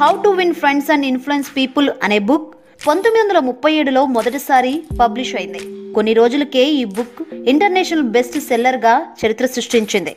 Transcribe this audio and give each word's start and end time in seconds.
How 0.00 0.10
to 0.24 0.28
win 0.28 0.54
friends 0.54 0.90
and 0.92 1.06
influence 1.06 1.48
people 1.56 1.86
అనే 2.04 2.18
book 2.28 2.46
పంతొమ్మిది 2.86 3.20
వందల 3.22 3.38
ముప్పై 3.48 3.72
ఏడులో 3.80 4.02
మొదటిసారి 4.14 4.82
పబ్లిష్ 5.00 5.32
అయింది. 5.34 5.60
కొన్ని 5.94 6.12
రోజులకే 6.12 6.62
ఈ 6.70 6.84
బుక్ 6.84 7.20
ఇంటర్నేషనల్ 7.52 8.06
బెస్ట్ 8.14 8.38
సెల్లర్గా 8.38 8.94
చరిత్ర 9.20 9.46
సృష్టించింది. 9.46 10.12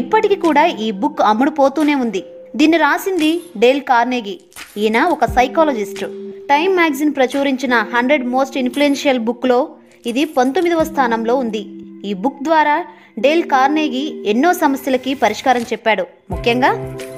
ఇప్పటికీ 0.00 0.36
కూడా 0.46 0.64
ఈ 0.86 0.90
బుక్ 0.90 1.22
అమ్ముడుపోతూనే 1.30 1.94
ఉంది. 1.94 2.22
దీన్ని 2.56 2.78
రాసింది 2.78 3.30
డేల్ 3.56 3.82
కార్నేగి. 3.90 4.36
ఈయన 4.82 5.00
ఒక 5.14 5.24
సైకాలజిస్ట్ 5.36 6.04
టైమ్ 6.52 6.74
మ్యాగజిన్ 6.80 7.14
ప్రచురించిన 7.18 7.74
హండ్రెడ్ 7.94 8.26
మోస్ట్ 8.36 8.58
ఇన్ఫ్లుయెన్షియల్ 8.64 9.24
బుక్లో 9.30 9.60
ఇది 10.06 10.24
పంతొమ్మిదవ 10.38 10.84
స్థానంలో 10.92 11.36
ఉంది. 11.44 11.64
ఈ 12.10 12.12
బుక్ 12.12 12.42
ద్వారా 12.42 12.76
డేల్ 13.18 13.42
కార్నేగి 13.42 14.28
ఎన్నో 14.30 14.52
సమస్యలకి 14.52 15.14
పరిష్కారం 15.14 15.62
చెప్పాడు. 15.62 16.04
ముఖ్యంగా 16.30 16.70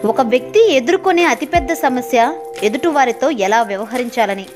ఒక 0.04 0.20
వ్యక్తి 0.20 0.72
ఎదుర్కొనే 0.72 1.24
అతిపెద్ద 1.24 1.72
సమస్య 1.72 2.34
ఎదుటివారితో 2.62 3.30
ఎలా 3.30 3.62
వ్యవహరించాలని. 3.62 4.46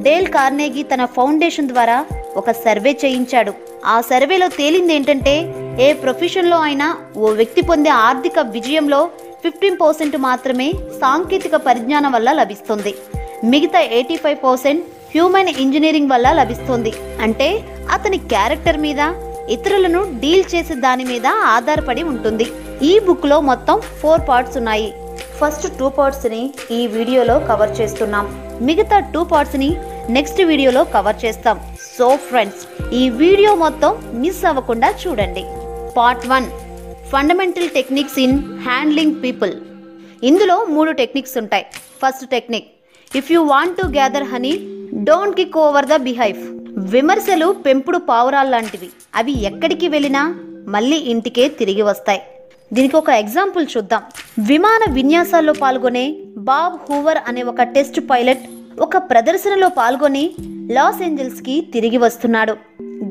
డేల్ 0.00 0.26
కార్నేగి 0.26 0.82
తన 0.82 1.04
ఫౌండేషన్ 1.04 1.68
ద్వారా 1.68 2.04
ఒక 2.36 2.50
సర్వే 2.50 2.98
చేయించాడు. 3.04 3.52
ఆ 3.84 4.00
సర్వేలో 4.00 4.48
తేలింది 4.48 4.94
ఏంటంటే 4.94 5.34
ఏ 5.80 5.92
ప్రొఫెషన్లో 5.92 6.58
అయినా 6.58 6.98
ఓ 7.16 7.30
వ్యక్తి 7.30 7.62
పొందే 7.62 7.88
ఆర్థిక 7.88 8.38
విజయంలో 8.38 9.10
ఫిఫ్టీన్ 9.42 9.80
పర్సెంట్ 9.80 10.16
మాత్రమే 10.16 10.72
సాంకేతిక 11.00 11.56
పరిజ్ఞానం 11.56 12.12
వల్ల 12.12 12.32
లభిస్తుంది. 12.32 12.94
మిగతా 13.44 13.80
eighty 13.80 14.16
five 14.16 14.38
percent 14.44 14.84
human 15.14 15.48
engineering 15.48 16.10
వల్ల 16.10 16.32
లభిస్తుంది. 16.32 16.92
అంటే 17.20 17.62
అతని 17.90 18.18
క్యారెక్టర్ 18.18 18.78
మీద 18.78 19.00
ఇతరులను 19.54 20.00
డీల్ 20.22 20.44
చేసే 20.52 20.74
దాని 20.86 21.04
మీద 21.10 21.26
ఆధారపడి 21.56 22.02
ఉంటుంది. 22.12 22.46
ఈ 22.90 22.92
బుక్లో 23.06 23.38
మొత్తం 23.50 23.76
ఫోర్ 24.00 24.22
పార్ట్స్ 24.28 24.58
ఉన్నాయి. 24.60 24.90
ఫస్ట్ 25.38 25.66
టూ 25.78 25.86
పార్ట్స్ని 25.98 26.42
ఈ 26.78 26.80
వీడియోలో 26.96 27.36
కవర్ 27.50 27.72
చేస్తున్నాం. 27.80 28.26
మిగతా 28.68 28.98
టూ 29.14 29.20
పార్ట్స్ని 29.32 29.70
నెక్స్ట్ 30.16 30.40
వీడియోలో 30.50 30.82
కవర్ 30.94 31.18
చేస్తాం. 31.24 31.56
సో 31.96 32.08
ఫ్రెండ్స్ 32.28 32.62
ఈ 33.00 33.02
వీడియో 33.22 33.52
మొత్తం 33.64 33.92
మిస్ 34.22 34.42
అవ్వకుండా 34.50 34.90
చూడండి. 35.02 35.44
Part 35.98 36.26
one 36.32 36.48
fundamental 37.12 37.70
techniques 37.78 38.18
in 38.24 38.36
handling 38.66 39.16
people 39.24 39.54
ఇందులో 40.30 40.56
మూడు 40.74 40.90
టెక్నిక్స్ 41.00 41.36
ఉంటాయి. 41.42 41.66
First 42.02 42.26
technique 42.34 42.68
if 43.20 43.30
you 43.34 43.40
want 43.54 43.78
to 43.80 43.86
gather 43.98 44.26
honey 44.32 44.54
don't 45.08 45.38
kick 45.40 45.58
over 45.66 45.90
the 45.92 45.96
beehive 46.08 46.40
విమర్శలు 46.78 47.56
పెంపుడు 47.66 47.98
పావురాల్లాంటివి. 47.98 48.88
అవి 49.14 49.42
ఎక్కడికి 49.42 49.88
వెళ్ళినా 49.88 50.34
మళ్ళీ 50.68 50.96
ఇంటికే 50.96 51.48
తిరిగి 51.48 51.82
వస్తాయి. 51.82 52.20
దీనికి 52.72 52.96
ఒక 52.96 53.08
ఎగ్జాంపుల్ 53.08 53.66
చూద్దాం. 53.76 54.02
విమాన 54.38 54.92
విన్యాసాల్లో 54.92 55.52
పాల్గొనే 55.52 56.14
బాబ్ 56.36 56.92
హూవర్ 56.92 57.18
అనే 57.28 57.42
ఒక 57.42 57.62
టెస్ట్ 57.62 58.00
పైలట్ 58.00 58.40
ఒక 58.80 58.96
ప్రదర్శనలో 58.96 59.68
పాల్గొని 59.68 60.30
లాస్ 60.70 61.02
ఏంజల్స్కి 61.02 61.66
తిరిగి 61.72 61.96
వస్తున్నాడు. 61.98 62.56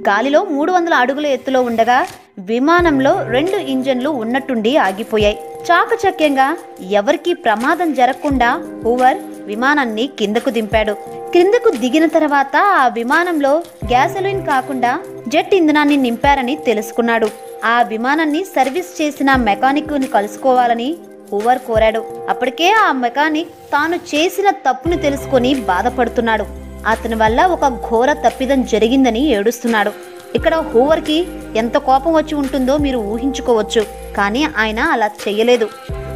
గాలిలో 0.10 0.44
మూడు 0.44 0.72
వందల 0.72 0.94
అడుగుల 0.94 1.26
ఎత్తులో 1.26 1.62
ఉండగా 1.62 2.08
విమానంలో 2.40 3.28
రెండు 3.28 3.58
ఇంజన్లు 3.58 4.10
ఉన్నట్టుండి 4.10 4.78
ఆగిపోయాయి. 4.78 5.38
చాకచక్యంగా 5.68 6.58
ఎవరికీ 6.92 7.34
ప్రమాదం 7.34 7.94
జరగకుండా 7.94 8.50
హూవర్ 8.84 9.18
విమానాన్ని 9.46 10.10
కిందకు 10.20 10.50
దింపాడు. 10.50 10.94
క్రిందకు 11.32 11.70
దిగిన 11.70 12.06
తర్వాత 12.06 12.56
ఆ 12.56 12.88
విమానంలో 12.88 13.64
గ్యాసోలిన్ 13.86 14.46
కాకుండా 14.46 15.00
జెట్ 15.28 15.54
ఇంధనాన్ని 15.54 15.98
నింపారని 15.98 16.56
తెలుసుకున్నాడు. 16.56 17.30
ఆ 17.66 17.82
విమానాన్ని 17.82 18.44
సర్వీస్ 18.44 19.02
చేసిన 19.02 19.36
మెకానిక్ని 19.36 20.08
కలుసుకోవాలని 20.08 20.98
హూవర్ 21.32 21.60
కోరాడు. 21.60 22.04
అప్పటికే 22.30 22.72
ఆ 22.72 22.92
మెకానిక్ 22.92 23.50
తాను 23.74 23.96
చేసిన 23.96 24.50
తప్పును 24.50 24.98
తెలుసుకొని 24.98 25.54
బాధపడుతున్నాడు. 25.56 26.46
అతని 26.88 27.16
వల్ల 27.16 27.46
ఒక 27.46 27.68
ఘోర 27.90 28.14
తప్పిదం 28.14 28.64
జరిగిందని 28.64 29.28
ఏడుస్తున్నాడు. 29.28 29.92
ఇక్కడ 30.36 30.56
హూవర్కి 30.56 31.28
ఎంత 31.56 31.78
కోపం 31.78 32.14
వచ్చి 32.14 32.36
ఉంటుందో 32.36 32.78
మీరు 32.78 32.98
ఊహించుకోవచ్చు 32.98 33.82
కానీ 34.18 34.44
ఆయన 34.58 34.80
అలా 34.80 35.08
చేయలేదు 35.08 35.70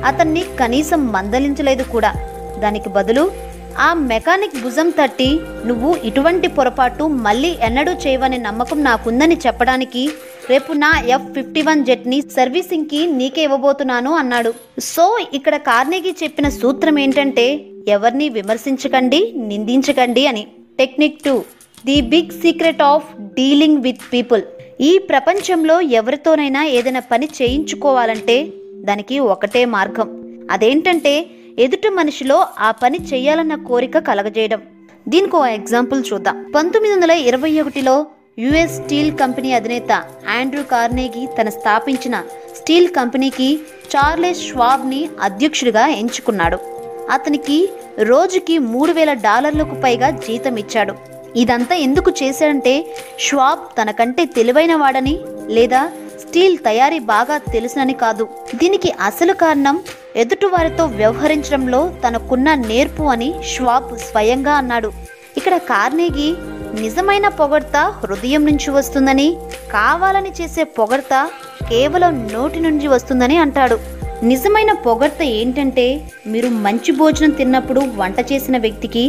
అతన్ని 0.05 0.43
కనీసం 0.59 1.07
మందలించలేదు 1.07 1.83
కూడా. 1.83 2.13
దానికి 2.59 2.89
బదులు 2.89 3.31
ఆ 3.77 3.93
మెకానిక్ 3.93 4.63
భుజం 4.63 4.89
తట్టి 4.89 5.39
నువ్వు 5.65 5.95
ఇటువంటి 6.03 6.47
పొరపాటు 6.47 7.03
మళ్ళీ 7.03 7.57
ఎన్నడూ 7.61 7.91
చేయవనే 7.91 8.37
నమ్మకం 8.37 8.83
నాకుందని 8.83 9.37
చెప్పడానికి 9.45 10.09
రేపు 10.49 10.73
నా 10.73 11.03
ఎఫ్ 11.07 11.33
ఫిఫ్టీ 11.35 11.61
వన్ 11.61 11.85
జెట్ని 11.85 12.21
సర్వీసింగ్కి 12.21 13.07
నీకే 13.07 13.43
ఇవ్వబోతున్నాను 13.43 14.11
అన్నాడు. 14.13 14.53
సో 14.79 15.17
ఇక్కడ 15.33 15.55
కార్నేగి 15.55 16.15
చెప్పిన 16.23 16.49
సూత్రం 16.49 16.99
ఏంటంటే 16.99 17.65
ఎవరిని 17.87 18.29
విమర్శించకండి 18.29 19.33
నిందించకండి 19.35 20.27
అని. 20.27 20.47
Technique 20.79 21.23
two. 21.23 21.43
The 21.87 22.01
big 22.01 22.33
secret 22.41 22.81
of 22.81 23.07
dealing 23.21 23.81
with 23.81 24.03
people. 24.13 24.43
ఈ 24.81 24.97
ప్రపంచంలో 25.09 25.81
ఎవరితోనైనా 25.81 26.65
ఏదైనా 26.65 26.99
పని 26.99 27.27
చేయించుకోవాలంటే 27.41 28.47
దానికి 28.89 29.19
ఒకటే 29.19 29.65
మార్గం. 29.65 30.07
అదేంటంటే 30.51 31.13
ఎదుటి 31.59 31.89
మనిషిలో 31.89 32.45
ఆ 32.59 32.71
పని 32.71 32.99
చేయాలన్న 33.13 33.55
కోరిక 33.55 33.97
కలగజేయడం. 33.97 34.61
దీనికి 35.07 35.35
ఒక 35.35 35.47
ఎగ్జాంపుల్ 35.59 36.03
చూద్దాం. 36.13 36.51
పంతొమ్మిది 36.55 36.95
వందల 36.95 37.11
ఇరవై 37.11 37.61
ఒకటిలో 37.61 38.05
యుఎస్ 38.39 38.75
స్టీల్ 38.75 39.11
కంపెనీ 39.17 39.53
అధినేత 39.53 39.91
ఆండ్రూ 40.37 40.63
కార్నేగి 40.63 41.23
తన 41.37 41.49
స్థాపించిన 41.49 42.15
స్టీల్ 42.55 42.89
కంపెనీకి 42.89 43.59
చార్లెస్ 43.93 44.45
ష్వాబ్ని 44.49 45.09
అధ్యక్షుడిగా 45.21 45.87
ఎంచుకున్నాడు. 45.87 46.59
అతనికి 47.11 47.69
రోజుకి 47.99 48.57
మూడు 48.57 48.91
వేల 48.91 49.13
డాలర్లకు 49.13 49.75
పైగా 49.83 50.09
జీతం 50.09 50.55
ఇచ్చాడు. 50.55 51.12
ఇదంతా 51.41 51.75
ఎందుకు 51.87 52.09
చేశాడంటే 52.21 52.73
ష్వాబ్ 53.25 53.63
తనకంటే 53.77 54.23
తెలివైన 54.37 54.75
వాడని 54.75 55.15
లేదా 55.55 55.81
స్టీల్ 56.21 56.57
తయారీ 56.57 56.99
బాగా 57.13 57.35
తెలుసునని 57.53 57.95
కాదు. 58.03 58.25
దీనికి 58.55 58.89
అసలు 59.07 59.33
కారణం 59.33 59.75
ఎదుటివారితో 60.15 60.83
వ్యవహరించడంలో 60.99 61.81
తనకున్న 62.03 62.53
నేర్పు 62.53 63.03
అని 63.13 63.29
ష్వాబ్ 63.53 63.89
స్వయంగా 63.99 64.53
అన్నాడు. 64.53 64.89
ఇక్కడ 65.37 65.55
కార్నేగి 65.71 66.29
నిజమైన 66.81 67.27
పొగడ్త 67.39 67.77
హృదయం 68.01 68.43
నుంచి 68.45 68.69
వస్తుందని 68.71 69.27
కావాలని 69.71 70.31
చేసే 70.41 70.63
పొగడ్త 70.77 71.13
కేవలం 71.69 72.13
నోటి 72.33 72.59
నుంచి 72.59 72.87
వస్తుందని 72.87 73.37
అంటాడు. 73.37 73.77
నిజమైన 74.29 74.71
పొగడ్త 74.85 75.21
ఏంటంటే 75.37 75.85
మీరు 76.27 76.49
మంచి 76.65 76.91
భోజనం 76.99 77.31
తిన్నప్పుడు 77.39 77.81
వంట 77.95 78.19
చేసిన 78.31 78.57
వ్యక్తికి 78.57 79.03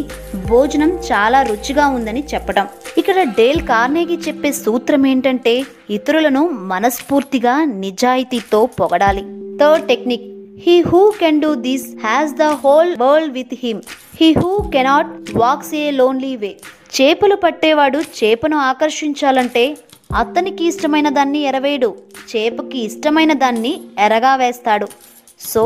భోజనం 0.49 0.91
చాలా 1.09 1.43
రుచిగా 1.43 1.85
ఉందని 1.97 2.23
చెప్పడం 2.33 2.67
ఇక్కడ 2.99 3.23
డేల్ 3.39 3.61
కార్నేగి 3.71 4.17
చెప్పే 4.27 4.51
సూత్రం 4.53 5.07
ఏంటంటే 5.07 5.55
ఇతరులను 5.91 6.43
మనస్ఫూర్తిగా 6.73 7.55
నిజాయితీతో 7.65 8.61
పొగడాలి. 8.81 9.25
Third 9.61 9.87
technique. 9.89 10.27
He 10.67 10.77
who 10.81 11.03
can 11.21 11.41
do 11.41 11.55
this 11.69 11.87
has 12.07 12.35
the 12.43 12.51
whole 12.65 12.93
world 13.03 13.33
with 13.33 13.57
him. 13.63 13.83
He 14.21 14.33
who 14.33 14.53
cannot 14.77 15.13
walks 15.37 15.75
a 15.75 15.91
lonely 15.91 16.37
way. 16.37 16.53
చేపలు 16.97 17.37
పట్టేవాడు 17.37 18.01
చేపను 18.19 18.57
ఆకర్షించాలంటే 18.71 19.65
అతనికి 20.21 20.63
ఇష్టమైన 20.71 21.09
దాన్ని 21.09 21.41
ఎరవేయడు 21.51 21.89
చేపకి 22.31 22.79
ఇష్టమైన 22.89 23.33
దాన్ని 23.43 23.73
ఎరగా 23.99 24.33
వేస్తాడు. 24.43 24.87
సో 25.51 25.63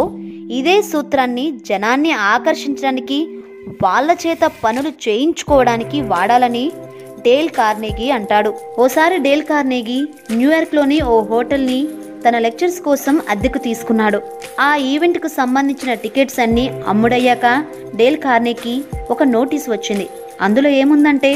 ఇదే 0.58 0.76
సూత్రాన్ని 0.82 1.46
జనాన్ని 1.68 2.12
ఆకర్షించడానికి 2.34 3.18
వాళ్ళ 3.82 4.10
చేత 4.22 4.44
పనులు 4.64 4.90
చేయించుకోవడానికి 5.04 5.98
వాడాలని 6.12 6.64
డేల్ 7.26 7.50
కార్నేగి 7.58 8.06
అంటాడు. 8.10 8.50
ఓసారి 8.78 9.16
డేల్ 9.18 9.42
కార్నేగి 9.42 9.98
న్యూయార్క్లోని 10.38 10.98
ఓ 11.14 11.16
హోటల్ని 11.32 11.80
తన 12.24 12.38
లెక్చర్స్ 12.44 12.80
కోసం 12.80 13.16
అద్దెకు 13.32 13.58
తీసుకున్నాడు. 13.58 14.18
ఆ 14.60 14.70
ఈవెంట్కు 14.92 15.28
సంబంధించిన 15.28 15.92
టికెట్స్ 16.04 16.40
అన్నీ 16.44 16.64
అమ్ముడయ్యాక 16.92 17.46
డేల్ 18.00 18.18
కార్నేకి 18.26 18.74
ఒక 19.10 19.22
నోటీస్ 19.36 19.68
వచ్చింది. 19.70 20.08
అందులో 20.46 20.70
ఏముందంటే 20.82 21.32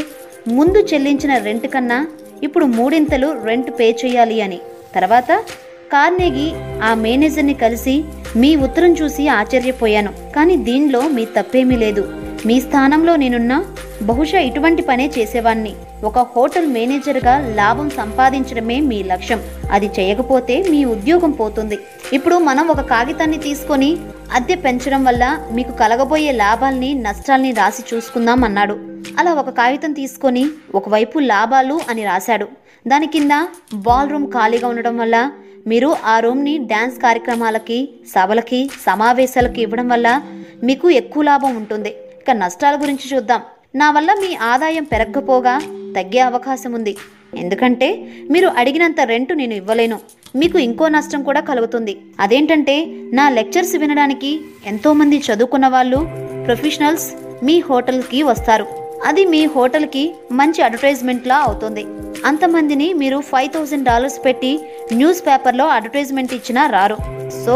ముందు 0.49 0.79
చెల్లించిన 0.91 1.33
రెంట్ 1.47 1.69
కన్నా 1.75 1.99
ఇప్పుడు 2.43 2.65
మూడింతలు 2.65 3.43
రెంట్ 3.45 3.71
పే 3.81 3.97
చేయాలి 4.05 4.43
అని. 4.43 4.61
తర్వాత 4.95 5.45
కార్నేగి 5.93 6.53
ఆ 6.83 6.95
మేనేజర్ని 6.95 7.55
కలిసి 7.55 8.05
మీ 8.37 8.57
ఉత్తరం 8.57 8.93
చూసి 8.93 9.29
ఆశ్చర్యపోయాను. 9.29 10.13
కానీ 10.37 10.57
దీనిలో 10.57 11.09
మీ 11.09 11.25
తప్పేమీ 11.25 11.77
లేదు. 11.77 12.13
మీ 12.47 12.61
స్థానంలో 12.61 13.17
నేనున్నా 13.17 13.65
బహుశా 14.03 14.39
ఇటువంటి 14.39 14.83
పనే 14.83 15.11
చేసేవాణ్ణి. 15.19 15.75
ఒక 16.05 16.19
హోటల్ 16.19 16.67
మేనేజర్గా 16.67 17.55
లాభం 17.55 17.91
సంపాదించడమే 17.91 18.81
మీ 18.81 19.03
లక్ష్యం. 19.03 19.41
అది 19.71 19.87
చేయకపోతే 19.87 20.65
మీ 20.71 20.85
ఉద్యోగం 20.85 21.31
పోతుంది. 21.31 21.79
ఇప్పుడు 22.13 22.35
మనం 22.39 22.69
ఒక 22.69 22.81
కాగితాన్ని 22.81 23.39
తీసుకొని 23.39 23.97
అద్దె 24.33 24.55
పెంచడం 24.55 25.05
వల్ల 25.05 25.39
మీకు 25.53 25.73
కలగబోయే 25.73 26.33
లాభాల్ని 26.33 26.95
నష్టాల్ని 26.95 27.53
రాసి 27.53 27.95
చూసుకుందాం 27.95 28.45
అన్నాడు. 28.45 28.92
అలా 29.19 29.35
ఒక 29.35 29.51
కాగితం 29.51 29.93
తీసుకొని 29.93 30.47
ఒకవైపు 30.75 31.19
లాభాలు 31.19 31.81
అని 31.89 32.05
రాశాడు. 32.05 32.47
దాని 32.87 33.07
కింద 33.07 33.31
బాల్ 33.75 34.11
రూమ్ 34.11 34.33
ఖాళీగా 34.33 34.69
ఉండడం 34.69 34.99
వల్ల 34.99 35.33
మీరు 35.67 35.97
ఆ 36.05 36.21
రూమ్ని 36.21 36.59
డ్యాన్స్ 36.59 36.99
కార్యక్రమాలకి 36.99 37.89
సభలకి 38.15 38.71
సమావేశాలకి 38.87 39.63
ఇవ్వడం 39.63 39.89
వల్ల 39.89 40.23
మీకు 40.65 40.91
ఎక్కువ 40.91 41.23
లాభం 41.23 41.57
ఉంటుంది. 41.57 41.89
ఇక 41.89 42.31
నష్టాల 42.31 42.83
గురించి 42.83 43.17
చూద్దాం. 43.17 43.41
నా 43.75 43.91
వల్ల 43.91 44.15
మీ 44.15 44.35
ఆదాయం 44.35 44.85
పెరగకపోగా 44.85 45.59
తగ్గే 45.97 46.19
అవకాశం 46.19 46.73
ఉంది. 46.73 46.97
ఎందుకంటే 47.39 48.13
మీరు 48.31 48.49
అడిగినంత 48.49 49.01
రెంట్ 49.01 49.33
నేను 49.33 49.55
ఇవ్వలేను. 49.55 50.01
మీకు 50.37 50.59
ఇంకో 50.59 50.89
నష్టం 50.89 51.23
కూడా 51.23 51.41
కలుగుతుంది. 51.41 51.97
అదేంటంటే 52.21 52.87
నా 53.13 53.29
లెక్చర్స్ 53.29 53.77
వినడానికి 53.77 54.41
ఎంతోమంది 54.67 55.19
చదువుకున్న 55.19 55.69
వాళ్ళు 55.69 55.97
ప్రొఫెషనల్స్ 56.45 57.13
మీ 57.45 57.61
హోటల్కి 57.61 58.23
వస్తారు. 58.23 58.82
అది 59.09 59.23
మీ 59.25 59.47
హోటల్కి 59.47 60.03
మంచి 60.33 60.63
అడ్వర్టైజ్మెంట్లా 60.63 61.37
అవుతుంది. 61.47 61.85
అంతమందిని 62.27 62.89
మీరు 62.93 63.19
ఫైవ్ 63.31 63.51
థౌజండ్ 63.55 63.85
డాలర్స్ 63.85 64.19
పెట్టి 64.25 64.61
న్యూస్ 64.93 65.21
పేపర్లో 65.27 65.67
అడ్వర్టైజ్మెంట్ 65.69 66.35
ఇచ్చినా 66.35 66.67
రారు. 66.67 66.97
సో 67.45 67.55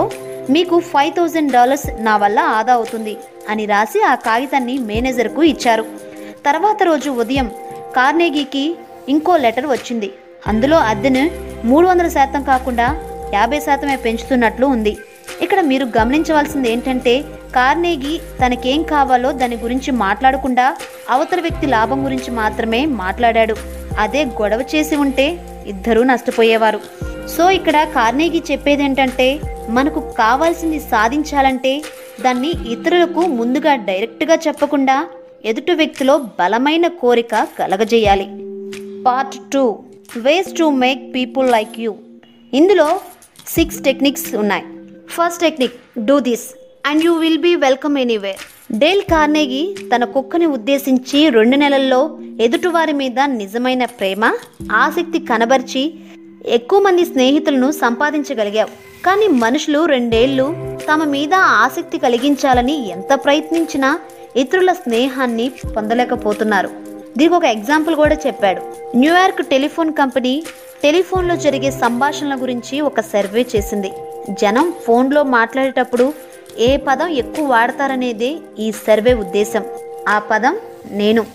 మీకు 0.50 0.76
ఫైవ్ 0.92 1.12
థౌజండ్ 1.16 1.52
డాలర్స్ 1.52 1.86
నా 2.00 2.16
వల్ల 2.16 2.38
ఆదా 2.56 2.72
అవుతుంది 2.72 3.16
అని 3.48 3.66
రాసి 3.66 4.00
ఆ 4.02 4.14
కాగితాన్ని 4.14 4.78
మేనేజర్కు 4.78 5.42
ఇచ్చారు. 5.42 5.84
తర్వాత 6.46 6.82
రోజు 6.82 7.10
ఉదయం 7.10 7.50
కార్నేగీకి 7.96 8.76
ఇంకో 9.08 9.36
లెటర్ 9.36 9.66
వచ్చింది. 9.66 10.10
అందులో 10.46 10.76
అద్దెను 10.76 11.24
మూడు 11.64 11.86
వందల 11.86 12.08
శాతం 12.08 12.42
కాకుండా 12.42 12.86
యాభై 13.34 13.60
శాతమే 13.60 13.96
పెంచుతున్నట్లు 13.96 14.66
ఉంది. 14.66 14.92
ఇక్కడ 15.42 15.60
మీరు 15.60 15.84
గమనించవలసింది 15.98 16.72
ఏంటంటే 16.72 17.24
కార్నేగి 17.56 18.20
తనకేం 18.40 18.82
కావాలో 18.82 19.32
దాని 19.32 19.56
గురించి 19.56 19.90
మాట్లాడకుండా 19.90 20.76
అవతల 21.10 21.40
వ్యక్తి 21.40 21.66
లాభం 21.66 22.04
గురించి 22.04 22.30
మాత్రమే 22.30 22.86
మాట్లాడాడు. 22.86 23.56
అదే 23.98 24.24
గొడవ 24.24 24.64
చేసి 24.74 24.96
ఉంటే 24.96 25.38
ఇద్దరూ 25.66 26.02
నష్టపోయేవారు. 26.02 26.80
సో 27.28 27.50
ఇక్కడ 27.50 27.84
కార్నేగి 27.84 28.42
చెప్పేది 28.50 28.84
ఏంటంటే 28.84 29.40
మనకు 29.68 30.00
కావాల్సింది 30.00 30.80
సాధించాలంటే 30.80 31.82
దాన్ని 32.20 32.72
ఇతరులకు 32.72 33.20
ముందుగా 33.20 33.74
డైరెక్ట్గా 33.74 34.34
చెప్పకుండా 34.34 35.08
ఎదుటి 35.44 35.72
వ్యక్తిలో 35.72 36.18
బలమైన 36.18 36.86
కోరిక 36.86 37.48
కలగజేయాలి. 37.58 38.28
Part 39.02 39.50
two. 39.52 39.78
Ways 40.16 40.58
to 40.58 40.70
make 40.70 41.14
people 41.14 41.50
like 41.50 41.80
you. 41.80 41.94
ఇందులో 42.54 43.00
సిక్స్ 43.46 43.80
టెక్నిక్స్ 43.80 44.34
ఉన్నాయి. 44.34 44.64
First 45.08 45.40
technique 45.40 46.04
do 46.04 46.20
this. 46.20 46.65
And 46.86 47.04
you 47.04 47.12
will 47.14 47.38
be 47.38 47.54
welcome 47.54 47.98
anywhere 47.98 48.42
Dale 48.72 49.02
Carnegie 49.02 49.76
తన 49.94 50.04
కుక్కని 50.04 50.46
ఉద్దేశించి 50.46 51.30
రెండు 51.30 51.56
నెలల్లో 51.56 52.18
ఎదుటివారి 52.40 52.92
మీద 52.92 53.20
నిజమైన 53.20 53.84
ప్రేమ 53.84 54.24
ఆసక్తి 54.72 55.18
కనబర్చి 55.18 55.82
ఎక్కువ 56.46 56.80
మంది 56.80 57.04
స్నేహితులను 57.04 57.70
సంపాదించగలిగావు. 57.70 58.70
కానీ 59.06 59.26
మనుషులు 59.28 59.84
రెండేళ్ళు 59.84 60.46
తమ 60.92 61.04
మీద 61.04 61.34
ఆసక్తి 61.34 61.98
కలిగించాలని 61.98 62.88
ఎంత 62.88 63.18
ప్రయత్నించినా 63.24 63.98
ఇతరుల 64.36 64.72
స్నేహాన్ని 64.72 65.52
పొందలేకపోతున్నారు. 65.76 66.68
దీనికి 67.18 67.34
ఒక 67.34 67.44
ఎగ్జాంపుల్ 67.44 67.96
కూడా 67.96 68.16
చెప్పాడు. 68.26 68.62
న్యూయార్క్ 68.96 69.44
టెలిఫోన్ 69.46 69.92
కంపెనీ 69.92 70.34
టెలిఫోన్లో 70.82 71.36
జరిగే 71.36 71.70
సంభాషణల 71.70 72.42
గురించి 72.42 72.80
ఒక 72.80 73.00
సర్వే 73.00 73.46
చేసింది. 73.56 73.92
జనం 74.30 74.72
ఫోన్లో 74.86 75.22
మాట్లాడేటప్పుడు 75.22 76.35
ఏ 76.58 76.76
పదం 76.76 77.08
ఎక్కువ 77.08 77.46
వాడతారనేదే 77.46 78.36
ఈ 78.58 78.72
సర్వే 78.72 79.14
ఉద్దేశం. 79.14 79.64
ఆ 80.08 80.18
పదం 80.18 80.56
నేను. 80.90 81.26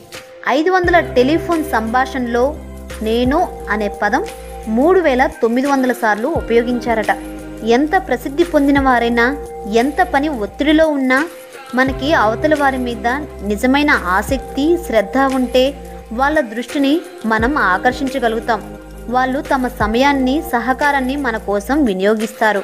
ఐదు 0.48 0.72
వందల 0.72 1.00
టెలిఫోన్ 1.00 1.64
సంభాషణలో 1.64 2.56
నేను 3.02 3.66
అనే 3.70 3.88
పదం 3.88 4.26
మూడు 4.68 5.00
వేల 5.00 5.30
తొమ్మిది 5.42 5.68
వందల 5.68 5.92
సార్లు 5.92 6.28
ఉపయోగించారట. 6.28 7.18
ఎంత 7.64 8.08
ప్రసిద్ధి 8.08 8.44
పొందిన 8.44 8.80
వారైనా 8.80 9.38
ఎంత 9.72 10.02
పని 10.02 10.30
ఒత్తిడిలో 10.30 10.88
ఉన్నా 10.88 11.30
మనకి 11.76 12.14
అవతల 12.14 12.56
వారి 12.56 12.78
మీద 12.78 13.08
నిజమైన 13.44 13.90
ఆసక్తి 13.90 14.78
శ్రద్ధ 14.88 15.18
ఉంటే 15.18 15.74
వాళ్ళ 16.14 16.40
దృష్టిని 16.40 17.02
మనం 17.26 17.58
ఆకర్షించగలుగుతాం. 17.58 18.81
వాళ్ళు 19.16 19.40
తమ 19.52 19.68
సమయాన్ని 19.82 20.36
సహకారాన్ని 20.54 21.16
మన 21.26 21.38
కోసం 21.50 21.78
వినియోగిస్తారు 21.90 22.64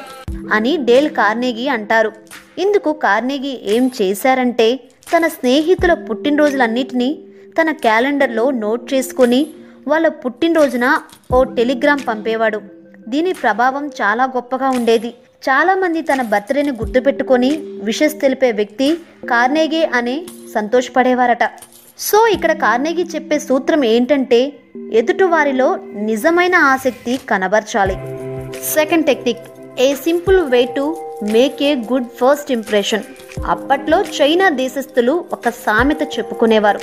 అని 0.56 0.72
డేల్ 0.88 1.10
కార్నేగి 1.18 1.66
అంటారు. 1.76 2.10
ఇందుకు 2.64 2.90
కార్నేగీ 3.04 3.54
ఏం 3.74 3.84
చేశారంటే 3.98 4.68
తన 5.12 5.24
స్నేహితుల 5.36 5.92
పుట్టినరోజులన్నిటినీ 6.08 7.10
తన 7.58 7.70
క్యాలెండర్లో 7.84 8.44
నోట్ 8.62 8.84
చేసుకొని 8.94 9.40
వాళ్ళ 9.90 10.06
పుట్టినరోజున 10.22 10.86
ఓ 11.36 11.38
టెలిగ్రామ్ 11.58 12.02
పంపేవాడు. 12.08 12.60
దీని 13.12 13.32
ప్రభావం 13.42 13.84
చాలా 14.00 14.24
గొప్పగా 14.36 14.68
ఉండేది. 14.78 15.10
చాలామంది 15.48 16.00
తన 16.10 16.20
బర్త్డేని 16.32 16.72
గుర్తుపెట్టుకొని 16.80 17.50
విషెస్ 17.88 18.16
తెలిపే 18.22 18.50
వ్యక్తి 18.60 18.88
కార్నేగే 19.30 19.82
అనే 19.98 20.16
సంతోషపడేవారట. 20.54 21.44
సో 21.98 22.26
ఇక్కడ 22.26 22.52
కార్నేగి 22.52 23.04
చెప్పే 23.14 23.38
సూత్రం 23.38 23.84
ఏంటంటే 23.84 24.52
ఎదుటివారిలో 24.92 25.78
నిజమైన 25.94 26.54
ఆసక్తి 26.54 27.20
కనబర్చాలి. 27.30 27.96
Second 28.74 29.06
technique 29.06 29.42
a 29.80 29.94
simple 29.94 30.40
way 30.40 30.64
to 30.76 30.84
make 31.32 31.62
a 31.62 31.74
good 31.74 32.06
first 32.20 32.52
impression 32.52 33.02
అప్పట్లో 33.46 34.02
చైనా 34.18 34.48
దేశస్థులు 34.48 35.24
ఒక 35.32 35.48
సామెత 35.48 36.02
చెప్పుకునేవారు. 36.02 36.80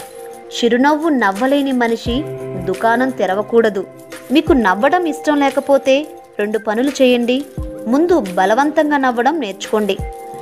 చిరునవ్వు 0.56 1.10
నవ్వలేని 1.10 1.72
మనిషి 1.72 2.24
దుకాణం 2.66 3.10
తెరవకూడదు. 3.10 3.88
మీకు 4.32 4.54
నవ్వడం 4.54 5.06
ఇష్టం 5.06 5.40
లేకపోతే 5.40 6.08
రెండు 6.40 6.58
పనులు 6.58 6.90
చేయండి. 6.90 7.46
ముందు 7.88 8.20
బలవంతంగా 8.20 8.98
నవ్వడం 8.98 9.40
నేర్చుకోండి. 9.40 9.98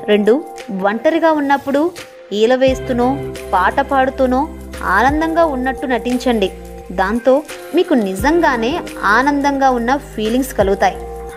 రెండు 0.06 0.44
ఒంటరిగా 0.82 1.32
ఉన్నప్పుడు 1.32 1.92
ఈల 2.34 2.56
వేస్తూనో 2.56 3.08
పాట 3.54 3.80
పాడుతూనో 3.80 4.42
ఆనందంగా 4.82 5.46
ఉన్నట్టు 5.46 5.86
నటించండి. 5.86 6.52
దాంతో 6.92 7.44
మీకు 7.76 7.94
నిజంగానే 7.94 8.80
ఆనందంగా 9.04 9.70
ఉన్న 9.70 9.96
ఫీలింగ్స్ 9.96 10.54
కలుగుతాయి. 10.54 10.96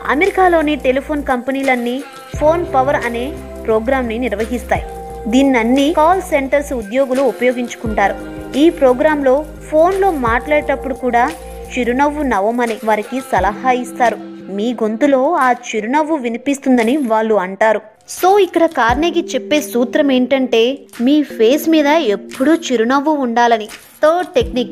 అమెరికాలోని 0.08 0.76
టెలిఫోన్ 0.76 1.22
కంపెనీలన్నీ 1.22 2.02
ఫోన్ 2.36 2.66
పవర్ 2.74 2.96
అనే 2.96 3.32
ప్రోగ్రామ్ని 3.64 4.18
నిర్వహిస్తాయి. 4.18 4.84
దీన్నన్ని 5.28 5.94
కాల్ 5.96 6.22
సెంటర్స్ 6.22 6.72
ఉద్యోగులు 6.72 7.22
ఉపయోగించుకుంటారు. 7.22 8.14
ఈ 8.58 8.70
ప్రోగ్రాంలో 8.70 9.44
ఫోన్లో 9.70 10.10
మాట్లాడేటప్పుడు 10.10 10.94
కూడా 10.94 11.32
చిరునవ్వు 11.78 12.22
నవ్వమని 12.22 12.76
వారికి 12.84 13.20
సలహా 13.20 13.70
ఇస్తారు. 13.70 14.16
మీ 14.48 14.72
గొంతులో 14.72 15.34
ఆ 15.34 15.52
చిరునవ్వు 15.52 16.16
వినిపిస్తుందని 16.16 16.96
వాళ్ళు 16.96 17.34
అంటారు. 17.34 17.80
సో 18.08 18.38
ఇక్కడ 18.38 18.66
కార్నేగి 18.66 19.28
చెప్పే 19.34 19.60
సూత్రం 19.60 20.12
ఏంటంటే 20.12 20.78
మీ 21.00 21.22
ఫేస్ 21.22 21.68
మీద 21.68 21.86
ఎప్పుడూ 21.86 22.54
చిరునవ్వు 22.54 23.12
ఉండాలని. 23.12 23.66
Third 24.02 24.28
technique. 24.28 24.70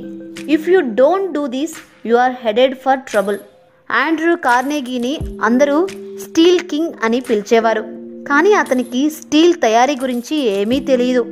If 0.50 0.68
you 0.68 0.80
don't 0.80 1.32
do 1.32 1.46
this 1.46 1.74
you 2.06 2.16
are 2.16 2.32
headed 2.44 2.74
for 2.84 2.98
trouble. 2.98 3.38
Andrew 3.90 4.36
కార్నేగీని 4.36 5.18
అందరూ 5.42 5.86
స్టీల్ 6.22 6.60
కింగ్ 6.60 6.92
అని 7.02 7.20
పిలిచేవారు. 7.20 7.80
కానీ 8.28 8.52
అతనికి 8.52 9.10
స్టీల్ 9.10 9.54
తయారీ 9.54 9.96
గురించి 9.96 10.36
ఏమీ 10.36 10.80
తెలియదు 10.80 11.22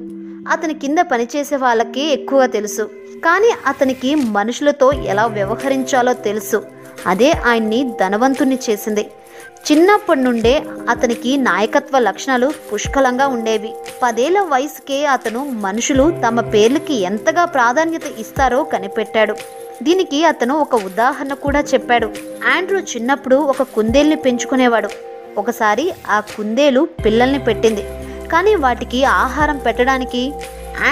అతని 0.50 0.75
కింద 0.75 0.99
పనిచేసే 0.99 1.56
వాళ్ళకే 1.56 2.04
ఎక్కువ 2.09 2.47
తెలుసు. 2.47 2.82
కానీ 3.25 3.50
అతనికి 3.66 4.14
మనుషులతో 4.14 4.92
ఎలా 4.92 5.26
వ్యవహరించాలో 5.26 6.12
తెలుసు. 6.12 6.62
అదే 7.06 7.30
ఆయన్ని 7.30 7.92
ధనవంతుణ్ణి 8.00 8.59
చేసింది. 8.71 9.06
చిన్నప్పటి 9.72 10.20
నుండే 10.20 10.62
అతనికి 10.88 11.37
నాయకత్వ 11.37 11.99
లక్షణాలు 11.99 12.52
పుష్కలంగా 12.72 13.26
ఉండేవి. 13.26 13.72
పదేళ్ళ 14.02 14.40
వయసుకే 14.40 15.06
అతను 15.06 15.44
మనుషులు 15.44 16.22
తమ 16.26 16.40
పేర్లకి 16.40 16.94
ఎంతగా 16.94 17.44
ప్రాధాన్యత 17.44 18.06
ఇస్తారో 18.18 18.64
కనిపెట్టాడు. 18.64 19.34
దీనికి 19.82 20.25
అతను 20.25 20.58
ఒక 20.58 20.75
ఉదాహరణ 20.75 21.34
కూడా 21.34 21.61
చెప్పాడు. 21.61 22.06
ఆండ్రూ 22.56 22.78
చిన్నప్పుడు 22.78 23.37
ఒక 23.37 23.62
కుందేల్ని 23.62 24.16
పెంచుకునేవాడు. 24.16 24.88
ఒకసారి 25.38 25.92
ఆ 26.11 26.20
కుందేలు 26.20 26.88
పిల్లల్ని 27.04 27.38
పెట్టింది. 27.38 27.82
కానీ 28.28 28.54
వాటికి 28.54 29.04
ఆహారం 29.04 29.58
పెట్టడానికి 29.58 30.32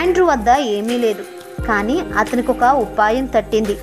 ఆండ్రూ 0.00 0.26
వద్ద 0.26 0.48
ఏమీ 0.48 0.96
లేదు. 0.98 1.24
కానీ 1.68 2.00
అతనికి 2.18 2.50
ఒక 2.50 2.64
ఉపాయం 2.64 3.26
తట్టింది. 3.26 3.76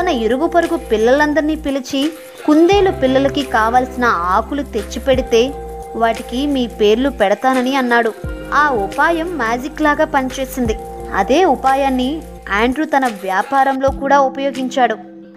తన 0.00 0.08
ఇరుగు 0.08 0.46
పొరుగు 0.46 0.76
పిల్లలందరినీ 0.76 1.54
పిలిచి 1.54 2.12
కుందేలు 2.46 2.90
పిల్లలకి 2.90 3.42
కావలసిన 3.42 4.04
ఆకులు 4.04 4.62
తెచ్చి 4.62 5.00
పెడితే 5.00 5.52
వాటికి 5.96 6.46
మీ 6.46 6.66
పేర్లు 6.66 7.10
పెడతానని 7.10 7.76
అన్నాడు. 7.76 8.12
ఆ 8.54 8.70
ఉపాయం 8.70 9.36
మ్యాజిక్ 9.36 9.82
లాగా 9.82 10.04
పనిచేసింది. 10.04 10.76
అదే 11.14 11.44
ఉపాయాన్ని 11.44 12.22
ఆండ్రూ 12.52 12.84
తన 12.84 13.06
వ్యాపారంలో 13.06 13.90
కూడా 13.90 14.20
ఉపయోగించాడు. 14.20 14.96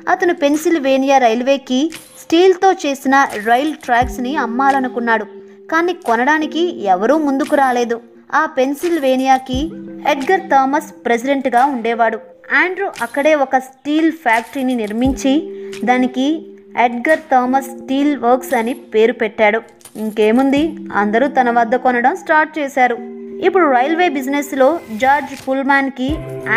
అతను 0.09 0.33
పెన్సిల్వేనియా 0.33 1.17
రైల్వేకి 1.17 1.91
స్టీల్తో 2.19 2.71
చేసిన 2.71 3.27
రైల్ 3.45 3.73
ట్రాక్స్ని 3.73 4.35
అమ్మాలనుకున్నాడు. 4.35 5.25
కానీ 5.71 5.93
కొనడానికి 5.93 6.83
ఎవరూ 6.83 7.17
ముందుకు 7.17 7.55
రాలేదు. 7.55 8.01
ఆ 8.33 8.45
పెన్సిల్వేనియాకి 8.45 9.71
ఎడ్గర్ 10.09 10.41
థామస్ 10.41 11.05
ప్రెసిడెంట్గా 11.05 11.65
ఉండేవాడు. 11.65 12.19
ఆండ్రూ 12.55 12.91
అక్కడే 13.01 13.35
ఒక 13.35 13.57
స్టీల్ 13.57 14.11
ఫ్యాక్టరీని 14.11 14.75
నిర్మించి 14.75 15.33
దానికి 15.83 16.54
ఎడ్గర్ 16.83 17.21
థామస్ 17.31 17.67
స్టీల్ 17.67 18.17
వర్క్స్ 18.17 18.53
అని 18.53 18.73
పేరు 18.73 19.13
పెట్టాడు. 19.13 19.59
ఇంకేముంది? 19.97 20.63
అందరూ 20.95 21.27
తన 21.27 21.49
వద్ద 21.59 21.75
కొనడం 21.75 22.15
స్టార్ట్ 22.15 22.59
చేశారు. 22.59 22.97
ఇప్పుడు 23.47 23.65
రైల్వే 23.71 24.07
బిజినెస్లో 24.09 24.79
జార్జ్ 25.03 25.35
పుల్మాన్కి 25.45 26.09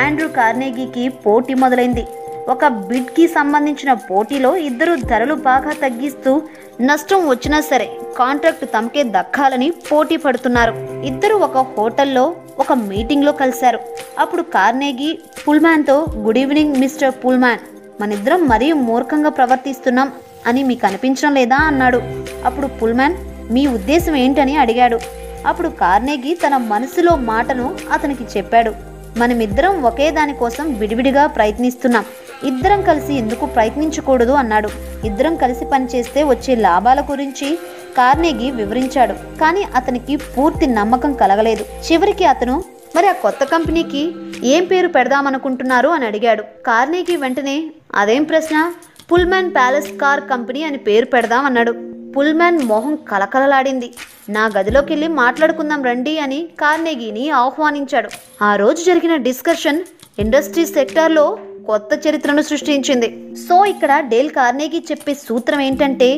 ఆండ్రూ 0.03 0.29
కార్నేగీకి 0.29 1.09
పోటీ 1.09 1.55
మొదలైంది. 1.55 2.05
ఒక 2.49 2.67
బిడ్కి 2.67 3.29
సంబంధించిన 3.29 3.93
పోటీలో 3.93 4.57
ఇద్దరు 4.57 4.95
ధరలు 4.95 5.35
బాగా 5.35 5.73
తగ్గిస్తూ 5.73 6.43
నష్టం 6.81 7.29
వచ్చినా 7.29 7.61
సరే 7.61 7.89
కాంట్రాక్ట్ 8.19 8.67
తమకే 8.75 9.03
దక్కాలని 9.03 9.71
పోటీ 9.71 10.17
పడుతున్నారు. 10.17 10.75
ఇద్దరు 11.05 11.35
ఒక 11.35 11.57
హోటల్లో 11.57 12.37
ఒక 12.59 12.73
మీటింగ్లో 12.73 13.33
కలిశారు. 13.33 13.81
అప్పుడు 14.19 14.43
కార్నేగి 14.43 15.19
పుల్మాన్తో 15.49 16.07
గుడ్ 16.19 16.39
ఈవినింగ్ 16.39 16.77
మిస్టర్ 16.77 17.15
పుల్మాన్. 17.25 17.59
మనిద్దరం 18.01 18.49
మరీ 18.49 18.73
మూర్ఖంగా 18.73 19.31
ప్రవర్తిస్తున్నాం 19.31 20.13
అని 20.47 20.63
మీకు 20.63 20.87
అనిపించడం 20.87 21.35
లేదా 21.35 21.57
అన్నాడు. 21.57 22.03
అప్పుడు 22.45 22.67
పుల్మ్యాన్ 22.67 23.17
మీ 23.53 23.67
ఉద్దేశం 23.67 24.17
ఏంటని 24.17 24.57
అడిగాడు. 24.57 24.99
అప్పుడు 25.47 25.69
కార్నేగి 25.69 26.39
తన 26.47 26.57
మనసులో 26.57 27.17
మాటను 27.17 27.77
అతనికి 27.93 28.25
చెప్పాడు. 28.37 28.73
మనమిద్దరం 29.17 29.83
ఒకే 29.83 30.11
దానికోసం 30.11 30.75
విడివిడిగా 30.75 31.27
ప్రయత్నిస్తున్నాం. 31.27 32.05
ఇద్దరం 32.45 32.83
కలిసి 32.83 33.15
ఎందుకు 33.15 33.47
ప్రయత్నించకూడదు 33.47 34.33
అన్నాడు. 34.33 34.69
ఇద్దరం 35.05 35.37
కలిసి 35.37 35.65
పనిచేస్తే 35.65 36.25
వచ్చే 36.25 36.55
లాభాల 36.55 37.01
గురించి 37.01 37.59
కార్నేగి 37.99 38.51
వివరించాడు. 38.51 39.13
కానీ 39.13 39.63
అతనికి 39.75 40.17
పూర్తి 40.17 40.67
నమ్మకం 40.67 41.13
కలగలేదు. 41.13 41.65
చివరికి 41.93 42.25
అతను 42.25 42.65
మరి 42.97 43.09
ఆ 43.09 43.13
కొత్త 43.13 43.45
కంపెనీకి 43.45 44.03
ఏం 44.45 44.65
పేరు 44.65 44.89
పెడదామనుకుంటున్నారు 44.89 45.89
అని 45.89 46.07
అడిగాడు. 46.07 46.43
కార్నేగి 46.67 47.17
వెంటనే 47.17 47.71
అదేం 47.95 48.25
ప్రశ్న? 48.25 48.73
పుల్మ్యాన్ 49.13 49.55
ప్యాలెస్ 49.55 49.91
కార్ 50.01 50.21
కంపెనీ 50.21 50.63
అని 50.63 50.79
పేరు 50.79 51.07
పెడదాం 51.07 51.45
అన్నాడు. 51.45 51.73
పుల్మ్యాన్ 52.17 52.59
మొహం 52.63 52.97
కలకలలాడింది 52.97 53.95
నా 54.29 54.51
గదిలోకి 54.59 54.93
వెళ్ళి 54.93 55.09
మాట్లాడుకుందాం 55.09 55.85
రండి 55.85 56.19
అని 56.19 56.49
కార్నేగిని 56.61 57.31
ఆహ్వానించాడు. 57.31 58.09
ఆ 58.45 58.57
రోజు 58.57 58.85
జరిగిన 58.85 59.17
డిస్కషన్ 59.17 59.81
ఇండస్ట్రీ 60.19 60.67
సెక్టార్లో 60.67 61.39
కొత్త 61.67 62.09
చరిత్రను 62.09 62.43
సృష్టించింది. 62.43 63.09
సో 63.49 63.65
ఇక్కడ 63.65 64.01
డేల్ 64.09 64.31
కార్నేగి 64.31 64.85
చెప్పే 64.91 65.15
సూత్రం 65.15 65.61
ఏంటంటే 65.61 66.11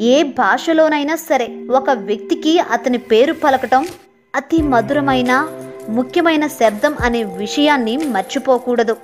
ఏ 0.00 0.22
భాషలోనైనా 0.22 1.16
సరే 1.16 1.48
ఒక 1.70 1.90
వ్యక్తికి 1.90 2.58
అతని 2.58 2.98
పేరు 2.98 3.32
పలకటం 3.32 3.86
అతి 4.34 4.62
మధురమైన 4.62 5.48
ముఖ్యమైన 5.88 6.46
శబ్దం 6.46 6.96
అనే 7.00 7.22
విషయాన్ని 7.22 7.96
మర్చిపోకూడదు. 7.96 8.96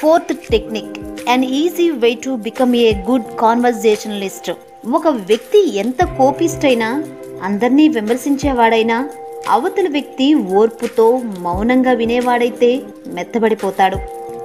Fourth 0.00 0.36
technique 0.50 1.00
and 1.28 1.46
easy 1.46 1.90
way 1.90 2.14
to 2.14 2.30
become 2.30 2.76
a 2.76 2.94
good 3.10 3.24
conversationalist 3.40 4.52
ఒక 4.92 5.08
వ్యక్తి 5.08 5.76
ఎంత 5.76 6.04
కోపిస్టైనా 6.04 7.04
అందరినీ 7.42 7.88
విమర్శించేవాడైనా 7.88 9.08
అవతల 9.48 9.88
వ్యక్తి 9.88 10.34
ఓర్పుతో 10.34 11.20
మౌనంగా 11.38 11.92
వినేవాడైతే 11.92 12.82
మెత్తబడిపోతాడు. 13.06 13.96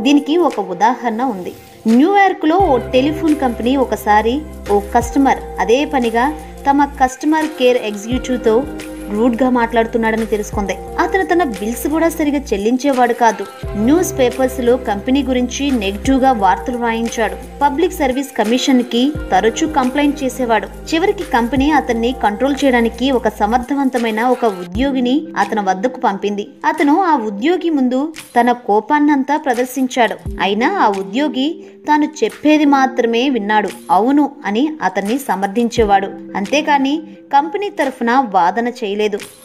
దీనికి 0.02 0.38
ఒక 0.38 0.60
ఉదాహరణ 0.60 1.24
ఉంది. 1.24 1.54
న్యూయార్క్లో 1.88 2.58
ఓ 2.58 2.78
టెలిఫోన్ 2.78 3.36
కంపెనీ 3.36 3.76
ఒకసారి 3.76 4.42
ఓ 4.72 4.80
కస్టమర్ 4.80 5.38
అదే 5.60 5.86
పనిగా 5.86 6.40
తమ 6.70 6.86
కస్టమర్ 6.86 7.46
కేర్ 7.46 7.78
ఎగ్జిక్యూటివ్తో 7.78 8.64
రూడ్గా 9.12 9.50
మాట్లాడుతున్నాడని 9.50 10.26
తెలుసుకుంది. 10.26 10.76
అతను 11.00 11.26
తన 11.26 11.44
బిల్స్ 11.44 11.88
కూడా 11.88 12.10
సరిగా 12.10 12.40
చెల్లించేవాడు 12.40 13.14
కాదు. 13.14 13.46
న్యూస్ 13.76 14.20
పేపర్స్లో 14.20 14.78
కంపెనీ 14.78 15.24
గురించి 15.24 15.72
నెగిటివ్గా 15.72 16.32
వార్తలు 16.32 16.78
రాయించాడు. 16.78 17.36
పబ్లిక్ 17.62 17.94
సర్వీస్ 17.94 18.38
కమిషన్కి 18.38 19.14
తరచూ 19.32 19.68
కంప్లైంట్ 19.68 20.24
చేసేవాడు. 20.24 20.68
చివరికి 20.68 21.24
కంపెనీ 21.24 21.72
అతన్ని 21.72 22.16
కంట్రోల్ 22.24 22.56
చేయడానికి 22.66 23.12
ఒక 23.12 23.28
సమర్థవంతమైన 23.28 24.24
ఒక 24.24 24.46
ఉద్యోగిని 24.46 25.28
అతని 25.38 25.62
వద్దకు 25.62 26.00
పంపింది. 26.00 26.48
అతను 26.66 27.02
ఆ 27.02 27.16
ఉద్యోగి 27.16 27.70
ముందు 27.70 28.14
తన 28.40 28.52
కోపాన్నంతా 28.52 29.38
ప్రదర్శించాడు. 29.38 30.16
అయినా 30.42 30.78
ఆ 30.80 30.88
ఉద్యోగి 30.88 31.66
తాను 31.88 32.08
చెప్పేది 32.24 32.66
మాత్రమే 32.66 33.30
విన్నాడు. 33.30 33.70
అవును 33.92 34.32
అని 34.46 34.70
అతన్ని 34.82 35.18
సమర్థించేవాడు. 35.18 36.08
అంతేకాని 36.36 37.02
కంపెనీ 37.34 37.70
తరఫున 37.70 38.12
వాదన 38.30 38.68
చేయలేదు. 38.68 38.97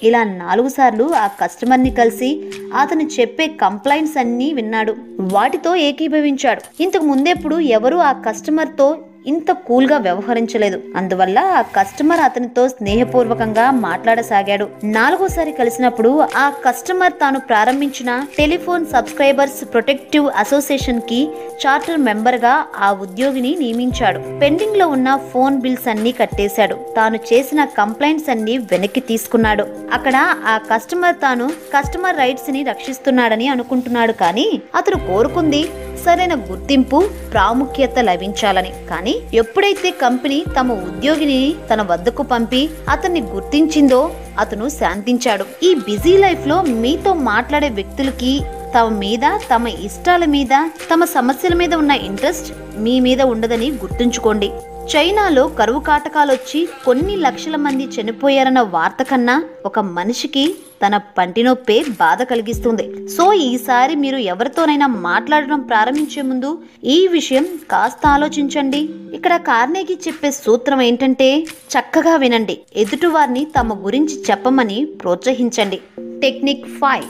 ఇలా 0.03 0.25
నాలుగు 0.25 0.69
సార్లు 0.69 1.15
ఆ 1.15 1.27
కస్టమర్ని 1.27 1.91
కలిసి 1.91 2.43
అతను 2.81 3.03
చెప్పే 3.03 3.47
కంప్లైంట్స్ 3.47 4.19
అన్నీ 4.19 4.53
విన్నాడు. 4.53 4.95
వాటితో 5.21 5.77
ఏకీభవించాడు. 5.77 6.83
ఇంతకు 6.83 7.03
ముందెప్పుడు 7.03 7.57
ఎవరు 7.57 7.97
ఆ 7.97 8.13
కస్టమర్తో 8.13 8.99
ఇంత 9.27 9.51
కూల్గా 9.53 9.99
వ్యవహరించలేదు. 9.99 10.81
అందువల్ల 10.97 11.39
ఆ 11.39 11.61
కస్టమర్ 11.61 12.21
అతనితో 12.21 12.69
స్నేహపూర్వకంగా 12.69 13.71
మాట్లాడసాగాడు. 13.71 14.69
నాలుగోసారి 14.85 15.53
కలిసినప్పుడు 15.53 16.27
ఆ 16.37 16.51
కస్టమర్ 16.51 17.13
తాను 17.13 17.41
ప్రారంభించిన 17.41 18.27
టెలిఫోన్ 18.39 18.87
సబ్స్క్రైబర్స్ 18.87 19.73
ప్రొటెక్టివ్ 19.73 20.31
అసోసియేషన్కి 20.37 21.29
చార్టర్ 21.67 21.97
మెంబర్గా 21.97 22.65
ఆ 22.79 22.93
ఉద్యోగిని 22.93 23.57
నియమించాడు. 23.59 24.21
పెండింగ్లో 24.41 24.89
ఉన్న 24.89 25.21
ఫోన్ 25.33 25.61
బిల్స్ 25.61 25.89
అన్ని 25.89 26.13
కట్టేశాడు. 26.13 26.77
తాను 26.97 27.17
చేసిన 27.17 27.65
కంప్లైంట్స్ 27.65 28.31
అన్ని 28.31 28.59
వెనక్కి 28.59 29.01
తీసుకున్నాడు. 29.01 29.67
అక్కడ 29.93 30.17
ఆ 30.47 30.59
కస్టమర్ 30.59 31.17
తాను 31.17 31.49
కస్టమర్ 31.77 32.17
రైట్స్ని 32.17 32.63
రక్షిస్తున్నాడని 32.63 33.49
అనుకుంటున్నాడు 33.49 34.13
కానీ 34.13 34.63
అతను 34.75 35.07
కోరుకుంది 35.07 35.65
సరైన 36.05 36.35
గుర్తింపు 36.51 36.99
ప్రాముఖ్యత 37.33 37.99
లభించాలని. 37.99 38.73
కానీ 38.91 39.15
ఎప్పుడైతే 39.35 39.91
కంపెనీ 40.03 40.39
తమ 40.61 40.73
ఉద్యోగిని 40.89 41.41
తన 41.71 41.83
వద్దకు 41.83 42.23
పంపి 42.23 42.63
అతన్ని 42.89 43.23
గుర్తించిందో 43.35 44.01
అతను 44.39 44.67
శాంతించాడు. 44.69 45.45
ఈ 45.63 45.75
బిజీ 45.75 46.17
లైఫ్లో 46.17 46.63
మీతో 46.63 47.13
మాట్లాడే 47.31 47.69
వ్యక్తులకి 47.69 48.35
తమ 48.77 48.89
మీద 48.99 49.25
తమ 49.53 49.69
ఇష్టాల 49.69 50.25
మీద 50.35 50.55
తమ 50.91 51.05
సమస్యల 51.15 51.55
మీద 51.55 51.73
ఉన్న 51.75 51.91
ఇంట్రెస్ట్ 52.09 52.49
మీ 52.85 52.95
మీద 53.01 53.23
ఉండదని 53.23 53.69
గుర్తుంచుకోండి. 53.83 54.51
చైనాలో 54.93 55.43
కరువు 55.59 55.81
కాటకాలొచ్చి 55.81 56.61
కొన్ని 56.85 57.17
లక్షల 57.17 57.57
మంది 57.57 57.85
చనిపోయారన్న 57.95 58.61
వార్త 58.75 59.03
కన్నా 59.03 59.37
ఒక 59.67 59.79
మనిషికి 59.99 60.45
తన 60.87 60.97
పంటి 60.97 61.43
నొప్పే 61.43 61.85
బాధ 61.89 62.23
కలిగిస్తుంది. 62.23 63.09
సో 63.09 63.33
ఈసారి 63.33 63.95
మీరు 63.97 64.17
ఎవరితోనైనా 64.17 64.87
మాట్లాడడం 64.87 65.61
ప్రారంభించే 65.61 66.23
ముందు 66.23 66.59
ఈ 66.85 67.07
విషయం 67.07 67.47
కాస్త 67.71 68.07
ఆలోచించండి. 68.07 68.89
ఇక్కడ 69.15 69.37
కార్నేగి 69.37 69.99
చెప్పే 70.09 70.31
సూత్రం 70.31 70.81
ఏంటంటే 70.81 71.39
చక్కగా 71.75 72.17
వినండి. 72.17 72.59
ఎదుటివారిని 72.77 73.45
తమ 73.45 73.87
గురించి 73.87 74.23
చెప్పమని 74.31 74.85
ప్రోత్సహించండి. 74.85 75.81
Technique 76.01 76.67
five. 76.67 77.05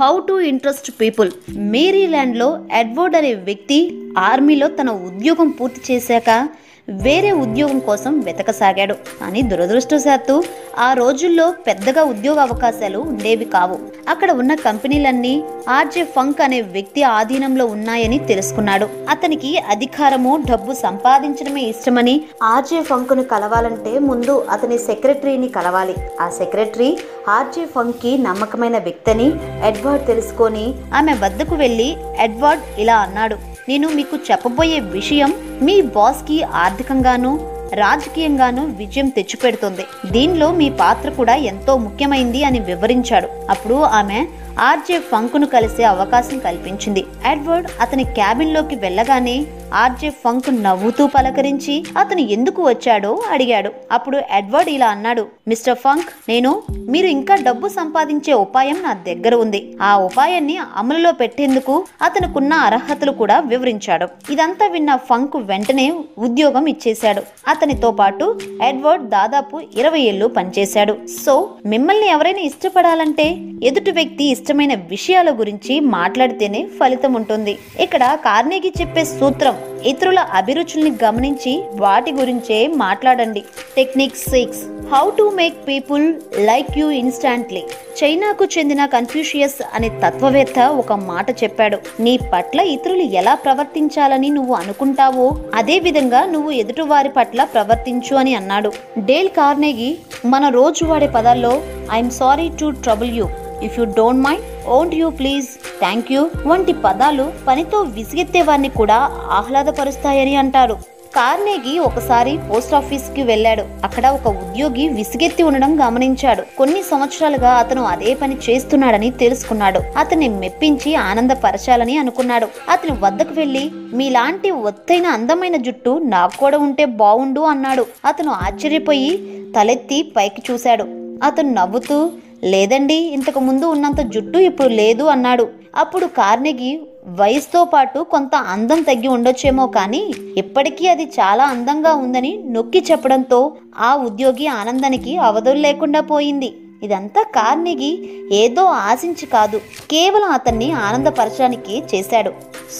How 0.00 0.18
to 0.18 0.40
interest 0.40 0.90
people. 1.00 1.30
మేరీల్యాండ్లో 1.50 2.64
Edward 2.72 3.16
అనే 3.16 3.34
వ్యక్తి 3.34 4.02
ఆర్మీలో 4.18 4.68
తన 4.68 4.90
ఉద్యోగం 4.90 5.50
పూర్తి 5.50 5.94
చేశాక 5.94 6.48
వేరే 6.88 7.32
ఉద్యోగం 7.32 7.78
కోసం 7.78 8.20
వెతకసాగాడు. 8.20 8.94
కానీ 9.20 9.42
దురదృష్టవశాత్తు 9.42 10.44
ఆ 10.78 10.92
రోజుల్లో 10.92 11.54
పెద్దగా 11.66 12.02
ఉద్యోగ 12.04 12.38
అవకాశాలు 12.40 12.98
ఉండేవి 12.98 13.44
కావు. 13.44 13.78
అక్కడ 14.08 14.30
ఉన్న 14.32 14.54
కంపెనీలన్నీ 14.54 15.44
ఆర్జే 15.68 16.04
ఫంక్ 16.04 16.40
అనే 16.40 16.60
వ్యక్తి 16.60 17.02
ఆధీనంలో 17.02 17.66
ఉన్నాయని 17.66 18.18
తెలుసుకున్నాడు. 18.18 18.88
అతనికి 19.10 19.58
అధికారము 19.58 20.42
డబ్బు 20.50 20.72
సంపాదించడమే 20.72 21.62
ఇష్టమని 21.62 22.24
ఆర్జే 22.42 22.82
ఫంక్ను 22.82 23.22
కలవాలంటే 23.22 23.98
ముందు 23.98 24.46
అతని 24.50 24.78
సెక్రటరీని 24.78 25.48
కలవాలి. 25.48 25.94
ఆ 26.20 26.28
సెక్రటరీ 26.28 26.98
ఆర్జే 27.28 27.64
ఫంక్కి 27.64 28.18
నమ్మకమైన 28.18 28.78
వ్యక్తిని 28.78 29.32
ఎడ్వర్డ్ 29.64 30.06
తెలుసుకొని 30.06 30.74
ఆమె 30.94 31.14
వద్దకు 31.14 31.54
వెళ్ళి 31.54 31.96
ఎడ్వర్డ్ 32.18 32.80
ఇలా 32.80 32.96
అన్నాడు. 32.96 33.51
నేను 33.68 33.88
మీకు 33.88 34.16
చెప్పబోయే 34.16 34.80
విషయం 34.80 35.34
మీ 35.62 35.82
బాస్కి 35.82 36.42
ఆర్థికంగాను 36.42 37.52
రాజకీయంగాను 37.72 38.62
విజయం 38.66 39.08
తెచ్చిపెడుతుంది. 39.08 39.84
దీనిలో 40.10 40.52
మీ 40.52 40.70
పాత్ర 40.70 41.10
కూడా 41.10 41.34
ఎంతో 41.34 41.76
ముఖ్యమైంది 41.76 42.44
అని 42.44 42.60
వివరించాడు. 42.60 43.28
అప్పుడు 43.50 43.74
ఆమె 43.74 44.26
ఆర్జే 44.60 44.98
ఫంక్ను 44.98 45.46
కలిసే 45.46 45.84
అవకాశం 45.84 46.38
కల్పించింది. 46.38 47.04
ఎడ్వర్డ్ 47.26 47.68
అతని 47.80 48.04
క్యాబిన్లోకి 48.04 48.74
వెళ్ళగానే 48.74 49.46
ఆర్జే 49.72 50.10
ఫంక్ 50.10 50.62
నవ్వుతూ 50.62 51.06
పలకరించి 51.06 51.84
అతను 51.98 52.20
ఎందుకు 52.20 52.62
వచ్చాడో? 52.62 53.22
అడిగాడు. 53.30 53.70
అప్పుడు 53.92 54.18
ఎడ్వర్డ్ 54.30 54.70
ఇలా 54.70 54.86
అన్నాడు 54.86 55.26
మిస్టర్ 55.48 55.78
ఫంక్ 55.78 56.10
నేను 56.28 56.62
మీరు 56.88 57.06
ఇంకా 57.06 57.34
డబ్బు 57.34 57.68
సంపాదించే 57.68 58.32
ఉపాయం 58.32 58.82
నా 58.82 58.92
దగ్గర 58.92 59.34
ఉంది. 59.34 59.76
ఆ 59.82 59.96
ఉపాయాన్ని 59.98 60.58
అమలులో 60.76 61.12
పెట్టేందుకు 61.12 61.84
అతనుకున్న 62.02 62.52
అర్హతలు 62.52 63.12
కూడా 63.12 63.38
వివరించాడు. 63.38 64.08
ఇదంతా 64.32 64.66
విన్న 64.66 64.96
ఫంక్ 64.96 65.36
వెంటనే 65.36 65.92
ఉద్యోగం 66.18 66.66
ఇచ్చేశాడు. 66.66 67.22
అతనితో 67.48 67.90
పాటు 67.90 68.40
ఎడ్వర్డ్ 68.62 69.08
దాదాపు 69.08 69.62
ఇరవై 69.76 70.00
ఏళ్ళు 70.00 70.26
పనిచేశాడు. 70.26 70.96
సో 71.24 71.50
మిమ్మల్ని 71.66 72.08
ఎవరైనా 72.08 72.38
ఇష్టపడాలంటే 72.38 73.38
ఎదుటి 73.62 73.90
వ్యక్తి 73.90 74.24
ఇష్టమైన 74.24 74.74
విషయాల 74.74 75.30
గురించి 75.30 75.80
మాట్లాడితేనే 75.80 76.68
ఫలితం 76.80 77.12
ఉంటుంది. 77.12 77.58
ఇక్కడ 77.80 78.04
కార్నేగి 78.04 78.72
చెప్పే 78.80 79.04
సూత్రం 79.04 79.56
ఇతరుల 79.90 80.18
అభిరుచుల్ని 80.18 80.92
గమనించి 81.04 81.52
వాటి 81.74 82.12
గురించే 82.12 82.66
మాట్లాడండి. 82.66 83.42
Technique 83.76 84.16
six 84.16 84.60
how 84.94 85.10
to 85.10 85.22
make 85.34 85.68
people 85.68 86.14
like 86.38 86.78
you 86.78 86.90
instantly 86.90 87.62
చైనాకు 88.00 88.44
చెందిన 88.44 88.86
కన్ఫ్యూషియస్ 88.86 89.58
అనే 89.74 89.88
తత్వవేత్త 90.04 90.60
ఒక 90.82 90.92
మాట 90.92 91.30
చెప్పాడు. 91.42 91.78
నీ 92.00 92.18
పట్ల 92.32 92.60
ఇతరులు 92.60 93.02
ఎలా 93.20 93.34
ప్రవర్తించాలని 93.34 94.30
నువ్వు 94.30 94.54
అనుకుంటావో 94.54 95.26
అదే 95.54 95.78
విధంగా 95.78 96.24
నువ్వు 96.24 96.50
ఎదుటివారి 96.50 97.08
పట్ల 97.08 97.44
ప్రవర్తించు 97.44 98.16
అని 98.16 98.34
అన్నాడు. 98.34 98.72
డేల్ 98.98 99.28
కార్నేగి 99.28 99.90
మన 100.26 100.48
రోజు 100.48 100.84
వాడే 100.84 101.06
పదాల్లో 101.06 101.54
I'm 101.92 102.10
sorry 102.10 102.48
to 102.60 102.70
trouble 102.70 103.12
you 103.18 103.28
if 103.62 103.78
you 103.78 103.84
don't 103.84 104.24
mind 104.28 104.68
won't 104.68 104.94
you 104.94 105.10
please 105.10 105.46
thank 105.80 106.12
you 106.12 106.30
వంటి 106.46 106.72
పదాలు 106.72 107.32
పనితో 107.48 107.80
విసిగెత్తే 107.80 108.42
వారిని 108.42 108.68
కూడా 108.68 108.98
ఆహ్లాదపరుస్తాయని 109.30 110.36
అంటారు. 110.36 110.78
కార్నేగి 111.16 111.78
ఒకసారి 111.78 112.38
పోస్ట్ 112.50 112.74
ఆఫీస్కి 112.74 113.22
వెళ్ళాడు. 113.22 113.64
అక్కడ 113.84 114.06
ఒక 114.06 114.28
ఉద్యోగి 114.28 114.88
విసిగెత్తి 114.88 115.42
ఉండడం 115.42 115.72
గమనించాడు. 115.80 116.42
కొన్ని 116.58 116.82
సంవత్సరాలుగా 116.82 117.50
అతను 117.50 117.82
అదే 117.84 118.14
పని 118.14 118.36
చేస్తున్నాడని 118.36 119.10
తెలుసుకున్నాడు. 119.10 119.80
అతన్ని 119.98 120.28
మెప్పించి 120.28 120.94
ఆనందపరచాలని 120.94 121.96
అనుకున్నాడు. 121.96 122.48
అతని 122.70 122.92
వద్దకు 123.00 123.34
వెళ్ళి 123.34 123.70
మీలాంటి 123.94 124.50
ఒత్తైన 124.50 125.06
అందమైన 125.06 125.56
జుట్టు 125.56 126.00
నాకు 126.04 126.36
కూడా 126.36 126.58
ఉంటే 126.58 126.84
బావుండు 126.84 127.40
అన్నాడు. 127.40 127.86
అతను 128.04 128.30
ఆశ్చర్యపోయి 128.30 129.10
తలెత్తి 129.56 130.12
పైకి 130.16 130.52
చూశాడు. 130.52 130.86
అతను 131.24 131.52
నవ్వుతూ 131.52 132.10
లేదండి 132.42 132.94
ఇంతకు 132.94 133.40
ముందు 133.40 133.66
ఉన్నంత 133.66 134.00
జుట్టు 134.00 134.38
ఇప్పుడు 134.38 134.68
లేదు 134.68 135.04
అన్నాడు. 135.04 135.44
అప్పుడు 135.76 136.06
కార్నెగి 136.06 136.72
వయసుతో 137.06 137.64
పాటు 137.64 137.98
కొంత 138.10 138.34
అందం 138.34 138.82
తగ్గి 138.82 139.08
ఉండొచ్చేమో 139.08 139.66
కానీ 139.66 140.14
ఇప్పటికీ 140.36 140.88
అది 140.88 141.04
చాలా 141.04 141.44
అందంగా 141.44 141.94
ఉందని 141.94 142.32
నొక్కి 142.46 142.84
చెప్పడంతో 142.90 143.52
ఆ 143.78 143.96
ఉద్యోగి 143.96 144.46
ఆనందానికి 144.46 145.16
అవధులు 145.18 145.58
లేకుండా 145.58 146.00
పోయింది. 146.00 146.50
ఇదంతా 146.82 147.22
కార్నెగి 147.22 147.90
ఏదో 148.32 148.64
ఆశించి 148.64 149.26
కాదు 149.26 149.58
కేవలం 149.90 150.30
అతన్ని 150.30 150.72
ఆనందపరచడానికి 150.72 151.82
చేశాడు. 151.94 152.32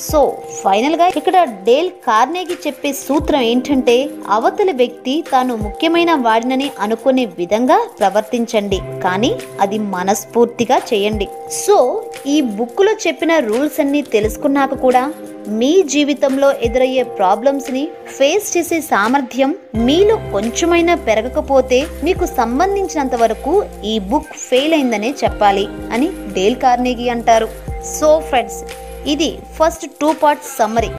సో 0.09 0.39
ఫైనల్గా 0.63 1.07
ఇక్కడ 1.21 1.39
డేల్ 1.67 1.91
కార్నేగి 2.07 2.57
చెప్పే 2.65 2.91
సూత్రం 2.93 3.41
ఏంటంటే 3.41 3.97
అవతలి 4.29 4.73
వ్యక్తి 4.73 5.25
తాను 5.33 5.57
ముఖ్యమైన 5.57 6.15
వాడినని 6.27 6.69
అనుకునే 6.81 7.25
విధంగా 7.39 7.79
ప్రవర్తించండి 8.01 8.79
కానీ 9.05 9.33
అది 9.61 9.79
మనస్ఫూర్తిగా 9.95 10.79
చేయండి. 10.91 11.29
సో 11.51 11.77
ఈ 12.27 12.41
బుక్లో 12.41 12.93
చెప్పిన 13.07 13.33
రూల్స్ 13.39 13.81
అన్ని 13.81 14.03
తెలుసుకున్నాక 14.03 14.75
కూడా 14.75 15.03
మీ 15.61 15.71
జీవితంలో 15.83 16.49
ఎదురయ్యే 16.67 17.03
ప్రాబ్లమ్స్ని 17.03 17.89
ఫేస్ 18.17 18.57
చేసే 18.57 18.81
సామర్థ్యం 18.81 19.55
మీలో 19.87 20.17
కొంచెమైనా 20.33 20.95
పెరగకపోతే 21.09 21.81
మీకు 22.05 22.27
సంబంధించినంత 22.39 23.15
వరకు 23.15 23.55
ఈ 23.85 23.99
బుక్ 24.11 24.33
ఫెయిల్ 24.49 24.75
అయిందనే 24.75 25.15
చెప్పాలి 25.25 25.67
అని 25.93 26.11
డేల్ 26.33 26.57
కార్నేగి 26.57 27.09
అంటారు. 27.09 27.49
సో 27.99 28.11
ఫ్రెండ్స్ 28.29 28.61
ఇది 29.13 29.29
ఫస్ట్ 29.57 29.85
టూ 30.01 30.09
పార్ట్స్ 30.21 30.51
సమ్మరీ. 30.59 30.91